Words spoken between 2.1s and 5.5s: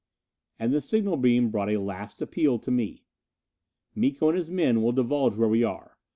appeal to me: "_Miko and his men will divulge where